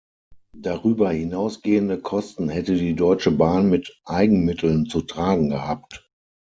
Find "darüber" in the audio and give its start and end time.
0.57-1.11